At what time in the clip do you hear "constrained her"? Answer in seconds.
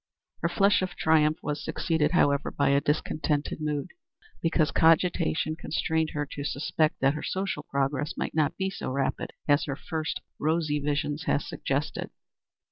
5.55-6.25